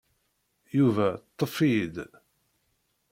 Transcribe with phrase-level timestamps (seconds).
[0.77, 1.95] Yuba ṭṭef-iyi-d.